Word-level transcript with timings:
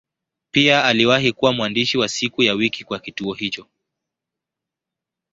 Pia 0.51 0.85
aliwahi 0.85 1.31
kuwa 1.33 1.53
mwandishi 1.53 1.97
wa 1.97 2.09
siku 2.09 2.43
ya 2.43 2.53
wiki 2.53 2.83
kwa 2.83 2.99
kituo 2.99 3.33
hicho. 3.33 3.67